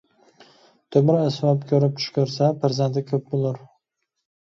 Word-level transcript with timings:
تۆمۈر 0.95 1.19
ئەسۋاب 1.19 1.63
كۆرۈپ 1.73 2.01
چۈش 2.01 2.09
كۆرسە 2.17 2.51
پەرزەنتى 2.65 3.09
كۆپ 3.15 3.33
بولۇر. 3.33 3.65